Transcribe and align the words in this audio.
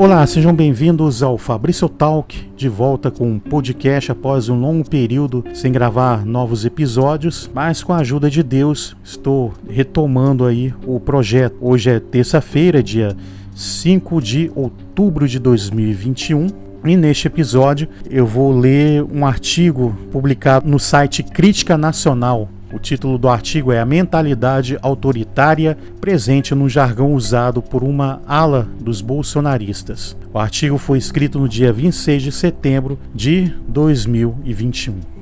Olá, 0.00 0.26
sejam 0.26 0.54
bem-vindos 0.54 1.22
ao 1.22 1.36
Fabrício 1.36 1.86
Talk, 1.86 2.50
de 2.56 2.70
volta 2.70 3.10
com 3.10 3.32
um 3.32 3.38
podcast 3.38 4.10
após 4.10 4.48
um 4.48 4.58
longo 4.58 4.88
período 4.88 5.44
sem 5.52 5.70
gravar 5.70 6.24
novos 6.24 6.64
episódios, 6.64 7.50
mas 7.52 7.82
com 7.82 7.92
a 7.92 7.98
ajuda 7.98 8.30
de 8.30 8.42
Deus 8.42 8.96
estou 9.04 9.52
retomando 9.68 10.46
aí 10.46 10.72
o 10.86 10.98
projeto. 10.98 11.58
Hoje 11.60 11.90
é 11.90 12.00
terça-feira, 12.00 12.82
dia 12.82 13.14
5 13.54 14.22
de 14.22 14.50
outubro 14.54 15.28
de 15.28 15.38
2021. 15.38 16.46
E 16.82 16.96
neste 16.96 17.26
episódio 17.26 17.86
eu 18.08 18.24
vou 18.24 18.58
ler 18.58 19.02
um 19.02 19.26
artigo 19.26 19.94
publicado 20.10 20.66
no 20.66 20.78
site 20.78 21.22
Crítica 21.22 21.76
Nacional 21.76 22.48
título 22.80 23.18
do 23.18 23.28
artigo 23.28 23.70
é 23.70 23.78
A 23.78 23.86
Mentalidade 23.86 24.78
Autoritária 24.82 25.76
Presente 26.00 26.54
no 26.54 26.68
Jargão 26.68 27.14
Usado 27.14 27.62
por 27.62 27.84
uma 27.84 28.20
Ala 28.26 28.66
dos 28.80 29.00
Bolsonaristas. 29.00 30.16
O 30.32 30.38
artigo 30.38 30.78
foi 30.78 30.98
escrito 30.98 31.38
no 31.38 31.48
dia 31.48 31.72
26 31.72 32.22
de 32.22 32.32
setembro 32.32 32.98
de 33.14 33.52
2021. 33.68 35.20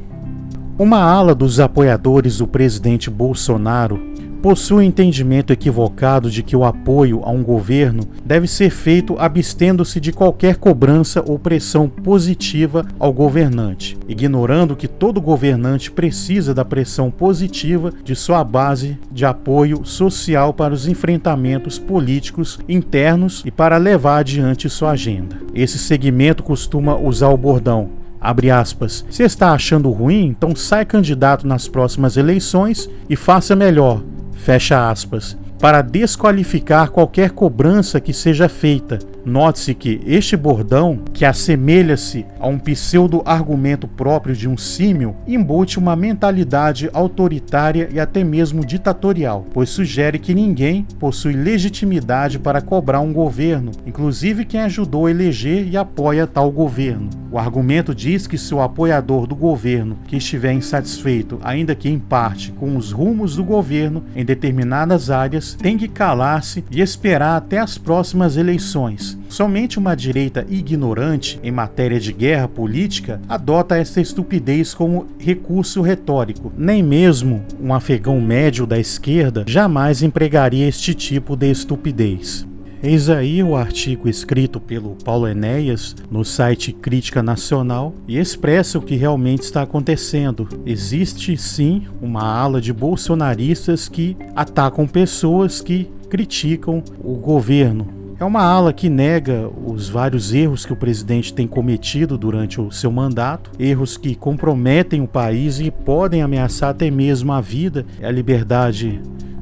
Uma 0.79 1.01
ala 1.01 1.35
dos 1.35 1.59
apoiadores 1.59 2.39
do 2.39 2.47
presidente 2.47 3.11
Bolsonaro 3.11 4.08
possui 4.43 4.79
um 4.79 4.89
entendimento 4.89 5.53
equivocado 5.53 6.31
de 6.31 6.43
que 6.43 6.57
o 6.57 6.65
apoio 6.65 7.21
a 7.25 7.31
um 7.31 7.43
governo 7.43 8.03
deve 8.25 8.47
ser 8.47 8.71
feito 8.71 9.17
abstendo-se 9.19 10.01
de 10.01 10.13
qualquer 10.13 10.57
cobrança 10.57 11.23
ou 11.27 11.39
pressão 11.39 11.89
positiva 11.89 12.87
ao 12.99 13.13
governante, 13.13 13.97
ignorando 14.09 14.77
que 14.77 14.89
todo 14.89 15.21
governante 15.21 15.91
precisa 15.91 16.55
da 16.55 16.65
pressão 16.65 17.11
positiva 17.11 17.93
de 18.05 18.15
sua 18.15 18.45
base 18.45 18.99
de 19.11 19.25
apoio 19.25 19.85
social 19.85 20.53
para 20.53 20.75
os 20.75 20.87
enfrentamentos 20.87 21.79
políticos 21.79 22.59
internos 22.69 23.43
e 23.45 23.51
para 23.51 23.77
levar 23.77 24.19
adiante 24.19 24.69
sua 24.69 24.91
agenda. 24.91 25.37
Esse 25.55 25.79
segmento 25.79 26.43
costuma 26.43 26.97
usar 26.97 27.29
o 27.29 27.37
bordão 27.37 27.99
Abre 28.21 28.51
aspas. 28.51 29.05
Se 29.11 29.23
está 29.23 29.53
achando 29.53 29.91
ruim, 29.91 30.27
então 30.27 30.55
sai 30.55 30.85
candidato 30.85 31.47
nas 31.47 31.69
próximas 31.69 32.17
eleições 32.17 32.91
e 33.09 33.15
faça 33.15 33.55
melhor 33.55 34.03
fecha 34.39 34.91
aspas, 34.91 35.37
para 35.59 35.83
desqualificar 35.83 36.91
qualquer 36.91 37.31
cobrança 37.31 38.01
que 38.01 38.13
seja 38.13 38.49
feita. 38.49 38.99
Note-se 39.25 39.75
que 39.75 40.01
este 40.07 40.37
bordão, 40.37 41.01
que 41.13 41.25
assemelha-se 41.25 42.25
a 42.41 42.47
um 42.47 42.59
pseudo-argumento 42.59 43.87
próprio 43.87 44.35
de 44.35 44.49
um 44.49 44.57
símil, 44.57 45.17
embute 45.27 45.79
uma 45.79 45.95
mentalidade 45.95 46.89
autoritária 46.93 47.89
e 47.93 48.01
até 48.01 48.25
mesmo 48.25 48.65
ditatorial, 48.65 49.45
pois 49.53 49.69
sugere 49.69 50.19
que 50.19 50.35
ninguém 50.35 50.87
possui 50.99 51.35
legitimidade 51.35 52.39
para 52.39 52.63
cobrar 52.63 53.01
um 53.01 53.13
governo, 53.13 53.73
inclusive 53.87 54.45
quem 54.45 54.61
ajudou 54.61 55.07
a 55.07 55.11
eleger 55.11 55.69
e 55.69 55.77
apoia 55.77 56.27
tal 56.27 56.51
governo. 56.51 57.11
O 57.31 57.39
argumento 57.39 57.95
diz 57.95 58.27
que 58.27 58.39
se 58.39 58.55
o 58.55 58.63
apoiador 58.63 59.27
do 59.27 59.37
governo 59.37 59.99
que 60.07 60.17
estiver 60.17 60.53
insatisfeito, 60.53 61.39
ainda 61.43 61.75
que 61.75 61.89
em 61.89 61.99
parte, 61.99 62.53
com 62.53 62.75
os 62.75 62.91
rumos 62.91 63.37
do 63.37 63.45
governo 63.45 64.03
em 64.17 64.25
determinadas 64.25 65.11
áreas, 65.11 65.48
tem 65.55 65.77
que 65.77 65.89
calar-se 65.89 66.65
e 66.71 66.81
esperar 66.81 67.37
até 67.37 67.59
as 67.59 67.79
próximas 67.79 68.37
eleições. 68.37 69.19
Somente 69.29 69.79
uma 69.79 69.95
direita 69.95 70.47
ignorante 70.49 71.39
em 71.43 71.53
matéria 71.53 72.01
de 72.01 72.13
guerra 72.13 72.49
política 72.49 73.21
adota 73.29 73.77
esta 73.77 74.01
estupidez 74.01 74.73
como 74.75 75.07
recurso 75.19 75.83
retórico. 75.83 76.53
Nem 76.57 76.83
mesmo 76.83 77.45
um 77.61 77.75
afegão 77.75 78.21
médio 78.21 78.67
da 78.67 78.79
esquerda 78.79 79.45
jamais 79.47 80.03
empregaria 80.03 80.67
este 80.67 80.95
tipo 80.95 81.37
de 81.37 81.51
estupidez. 81.51 82.48
Eis 82.81 83.11
aí 83.11 83.43
o 83.43 83.57
artigo 83.57 84.09
escrito 84.09 84.61
pelo 84.61 84.95
Paulo 85.05 85.27
Enéas 85.27 85.97
no 86.09 86.25
site 86.25 86.73
Crítica 86.73 87.21
Nacional 87.21 87.93
e 88.07 88.17
expressa 88.17 88.79
o 88.79 88.83
que 88.83 88.95
realmente 88.95 89.43
está 89.43 89.63
acontecendo. 89.63 90.49
Existe 90.65 91.37
sim 91.37 91.89
uma 92.01 92.23
ala 92.23 92.61
de 92.61 92.73
bolsonaristas 92.73 93.89
que 93.89 94.17
atacam 94.37 94.87
pessoas 94.87 95.61
que 95.61 95.91
criticam 96.09 96.81
o 97.03 97.15
governo. 97.17 97.89
É 98.21 98.25
uma 98.25 98.43
ala 98.43 98.73
que 98.73 98.89
nega 98.89 99.51
os 99.67 99.89
vários 99.89 100.33
erros 100.33 100.65
que 100.65 100.73
o 100.73 100.77
presidente 100.77 101.35
tem 101.35 101.49
cometido 101.49 102.17
durante 102.17 102.61
o 102.61 102.71
seu 102.71 102.93
mandato, 102.93 103.51
erros 103.59 103.97
que 103.97 104.15
comprometem 104.15 105.01
o 105.01 105.09
país 105.09 105.59
e 105.59 105.73
podem 105.73 106.23
ameaçar 106.23 106.71
até 106.71 106.93
mesmo 106.93 107.33
a 107.33 107.41
vida 107.41 107.85
e 108.01 108.05
a 108.05 108.11
liberdade 108.11 109.01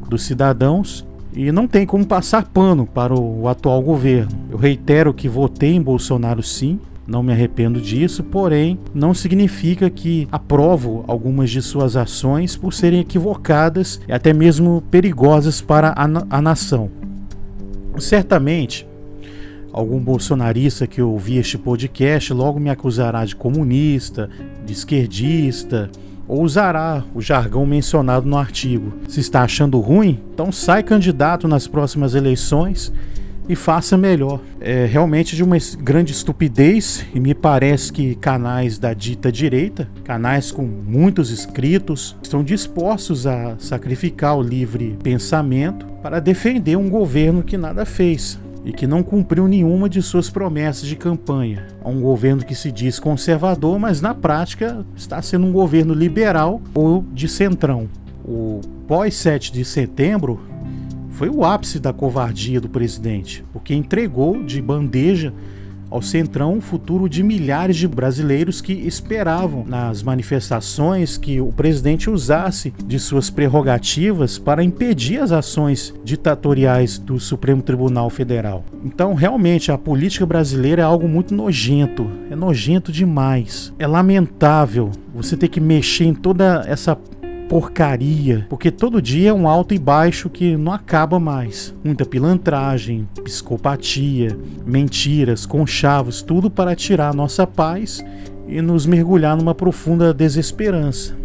dos 0.08 0.22
cidadãos 0.22 1.06
e 1.36 1.52
não 1.52 1.68
tem 1.68 1.84
como 1.84 2.06
passar 2.06 2.46
pano 2.46 2.86
para 2.86 3.14
o 3.14 3.46
atual 3.46 3.82
governo. 3.82 4.30
Eu 4.50 4.56
reitero 4.56 5.12
que 5.12 5.28
votei 5.28 5.74
em 5.74 5.82
Bolsonaro 5.82 6.42
sim, 6.42 6.80
não 7.06 7.22
me 7.22 7.30
arrependo 7.30 7.80
disso, 7.80 8.24
porém 8.24 8.78
não 8.94 9.12
significa 9.12 9.90
que 9.90 10.26
aprovo 10.32 11.04
algumas 11.06 11.50
de 11.50 11.60
suas 11.60 11.94
ações 11.94 12.56
por 12.56 12.72
serem 12.72 13.00
equivocadas 13.00 14.00
e 14.08 14.12
até 14.12 14.32
mesmo 14.32 14.82
perigosas 14.90 15.60
para 15.60 15.90
a, 15.90 16.04
a 16.30 16.42
nação. 16.42 16.90
Certamente, 17.98 18.86
algum 19.72 20.00
bolsonarista 20.00 20.86
que 20.86 21.02
ouvir 21.02 21.38
este 21.38 21.58
podcast 21.58 22.32
logo 22.32 22.58
me 22.58 22.70
acusará 22.70 23.24
de 23.26 23.36
comunista, 23.36 24.28
de 24.64 24.72
esquerdista, 24.72 25.90
ou 26.28 26.42
usará 26.42 27.04
o 27.14 27.20
jargão 27.20 27.64
mencionado 27.66 28.28
no 28.28 28.36
artigo. 28.36 28.92
Se 29.08 29.20
está 29.20 29.42
achando 29.42 29.80
ruim, 29.80 30.20
então 30.32 30.50
sai 30.50 30.82
candidato 30.82 31.46
nas 31.46 31.66
próximas 31.66 32.14
eleições 32.14 32.92
e 33.48 33.54
faça 33.54 33.96
melhor. 33.96 34.40
É 34.60 34.86
realmente 34.86 35.36
de 35.36 35.44
uma 35.44 35.56
grande 35.78 36.12
estupidez 36.12 37.06
e 37.14 37.20
me 37.20 37.34
parece 37.34 37.92
que 37.92 38.14
canais 38.16 38.78
da 38.78 38.92
dita 38.92 39.30
direita, 39.30 39.88
canais 40.04 40.50
com 40.50 40.62
muitos 40.62 41.30
inscritos, 41.30 42.16
estão 42.22 42.42
dispostos 42.42 43.26
a 43.26 43.56
sacrificar 43.58 44.36
o 44.36 44.42
livre 44.42 44.98
pensamento 45.02 45.86
para 46.02 46.20
defender 46.20 46.76
um 46.76 46.88
governo 46.88 47.42
que 47.42 47.56
nada 47.56 47.84
fez 47.84 48.38
e 48.66 48.72
que 48.72 48.84
não 48.84 49.00
cumpriu 49.00 49.46
nenhuma 49.46 49.88
de 49.88 50.02
suas 50.02 50.28
promessas 50.28 50.88
de 50.88 50.96
campanha. 50.96 51.68
Um 51.84 52.00
governo 52.00 52.44
que 52.44 52.54
se 52.54 52.72
diz 52.72 52.98
conservador, 52.98 53.78
mas 53.78 54.00
na 54.00 54.12
prática 54.12 54.84
está 54.96 55.22
sendo 55.22 55.46
um 55.46 55.52
governo 55.52 55.94
liberal 55.94 56.60
ou 56.74 57.04
de 57.12 57.28
centrão. 57.28 57.88
O 58.24 58.60
pós-7 58.88 59.52
de 59.52 59.64
setembro 59.64 60.40
foi 61.10 61.28
o 61.28 61.44
ápice 61.44 61.78
da 61.78 61.92
covardia 61.92 62.60
do 62.60 62.68
presidente, 62.68 63.44
porque 63.52 63.72
entregou 63.72 64.42
de 64.42 64.60
bandeja 64.60 65.32
ao 65.90 66.02
Centrão 66.02 66.58
o 66.58 66.60
futuro 66.60 67.08
de 67.08 67.22
milhares 67.22 67.76
de 67.76 67.86
brasileiros 67.86 68.60
que 68.60 68.72
esperavam 68.72 69.64
nas 69.66 70.02
manifestações 70.02 71.16
que 71.16 71.40
o 71.40 71.52
presidente 71.52 72.10
usasse 72.10 72.72
de 72.84 72.98
suas 72.98 73.30
prerrogativas 73.30 74.38
para 74.38 74.64
impedir 74.64 75.20
as 75.20 75.32
ações 75.32 75.94
ditatoriais 76.04 76.98
do 76.98 77.18
Supremo 77.18 77.62
Tribunal 77.62 78.10
Federal. 78.10 78.64
Então, 78.84 79.14
realmente, 79.14 79.72
a 79.72 79.78
política 79.78 80.26
brasileira 80.26 80.82
é 80.82 80.84
algo 80.84 81.08
muito 81.08 81.34
nojento, 81.34 82.10
é 82.30 82.36
nojento 82.36 82.92
demais. 82.92 83.72
É 83.78 83.86
lamentável 83.86 84.90
você 85.14 85.36
ter 85.36 85.48
que 85.48 85.60
mexer 85.60 86.04
em 86.04 86.14
toda 86.14 86.64
essa 86.66 86.96
porcaria, 87.48 88.46
porque 88.48 88.70
todo 88.70 89.02
dia 89.02 89.30
é 89.30 89.32
um 89.32 89.48
alto 89.48 89.74
e 89.74 89.78
baixo 89.78 90.28
que 90.28 90.56
não 90.56 90.72
acaba 90.72 91.18
mais. 91.18 91.74
Muita 91.84 92.04
pilantragem, 92.04 93.08
psicopatia, 93.22 94.36
mentiras, 94.64 95.46
conchavos, 95.46 96.22
tudo 96.22 96.50
para 96.50 96.74
tirar 96.74 97.14
nossa 97.14 97.46
paz 97.46 98.04
e 98.48 98.60
nos 98.60 98.86
mergulhar 98.86 99.36
numa 99.36 99.54
profunda 99.54 100.12
desesperança. 100.12 101.16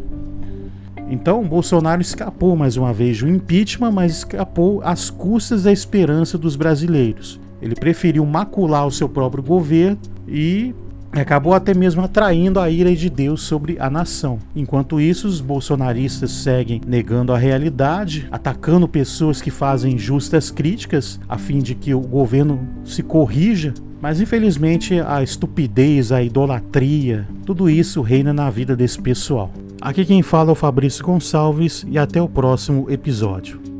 Então, 1.10 1.44
Bolsonaro 1.44 2.02
escapou 2.02 2.56
mais 2.56 2.78
uma 2.78 2.94
vez 2.94 3.20
do 3.20 3.28
impeachment, 3.28 3.92
mas 3.92 4.20
escapou 4.20 4.82
às 4.84 5.10
custas 5.10 5.64
da 5.64 5.72
esperança 5.72 6.38
dos 6.38 6.56
brasileiros. 6.56 7.40
Ele 7.62 7.76
preferiu 7.76 8.26
macular 8.26 8.88
o 8.88 8.92
seu 8.92 9.10
próprio 9.10 9.44
governo 9.44 10.00
e 10.28 10.74
acabou 11.20 11.54
até 11.54 11.74
mesmo 11.74 12.02
atraindo 12.02 12.60
a 12.60 12.70
ira 12.70 12.96
de 12.96 13.10
Deus 13.10 13.42
sobre 13.42 13.76
a 13.80 13.90
nação. 13.90 14.40
Enquanto 14.56 15.02
isso, 15.02 15.28
os 15.28 15.42
bolsonaristas 15.42 16.32
seguem 16.32 16.80
negando 16.88 17.34
a 17.34 17.38
realidade, 17.38 18.28
atacando 18.32 18.88
pessoas 18.88 19.42
que 19.42 19.52
fazem 19.52 19.98
justas 19.98 20.50
críticas 20.50 21.20
a 21.28 21.38
fim 21.38 21.60
de 21.60 21.76
que 21.76 21.94
o 21.94 22.00
governo 22.00 22.68
se 22.86 23.04
corrija. 23.04 23.74
Mas 24.02 24.20
infelizmente 24.20 25.00
a 25.00 25.22
estupidez, 25.22 26.12
a 26.12 26.24
idolatria, 26.24 27.28
tudo 27.46 27.70
isso 27.70 28.02
reina 28.02 28.34
na 28.34 28.50
vida 28.50 28.76
desse 28.76 29.00
pessoal. 29.00 29.52
Aqui 29.80 30.06
quem 30.06 30.24
fala 30.24 30.50
é 30.50 30.54
o 30.54 30.56
Fabrício 30.56 31.04
Gonçalves 31.04 31.86
e 31.88 32.00
até 32.00 32.22
o 32.22 32.30
próximo 32.30 32.90
episódio. 32.90 33.71